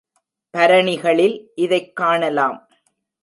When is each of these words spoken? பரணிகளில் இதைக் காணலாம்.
பரணிகளில் 0.57 1.47
இதைக் 1.55 1.95
காணலாம். 1.95 2.69